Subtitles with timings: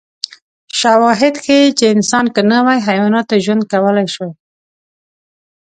[0.79, 4.31] شواهد ښيي چې انسان که نه وای، حیواناتو ژوند کولای شوی.